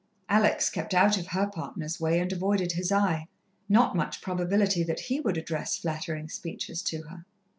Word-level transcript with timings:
Alex 0.29 0.71
kept 0.71 0.95
out 0.95 1.15
of 1.15 1.27
her 1.27 1.45
partner's 1.45 1.99
way, 1.99 2.19
and 2.19 2.33
avoided 2.33 2.71
his 2.71 2.91
eye. 2.91 3.27
Not 3.69 3.95
much 3.95 4.19
probability 4.19 4.81
that 4.81 5.01
he 5.01 5.19
would 5.19 5.37
address 5.37 5.77
flattering 5.77 6.27
speeches 6.27 6.81
to 6.85 7.03
her! 7.03 7.25